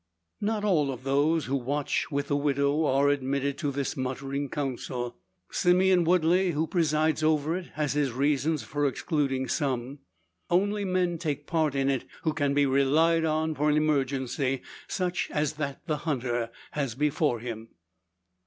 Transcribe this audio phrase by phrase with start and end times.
[0.41, 5.15] Not all of those, who watch with the widow are admitted to this muttering council.
[5.51, 9.99] Simon Woodley, who presides over it, has his reasons for excluding some.
[10.49, 15.29] Only men take part in it who can be relied on for an emergency, such
[15.31, 17.69] as that the hunter has before him.